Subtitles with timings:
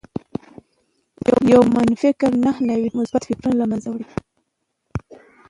[1.51, 4.07] يو منفي فکر نهه نوي مثبت فکرونه لمنځه وړي